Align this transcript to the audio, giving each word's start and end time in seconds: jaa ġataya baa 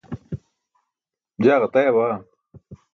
jaa 1.43 1.59
ġataya 1.61 1.91
baa 1.95 2.15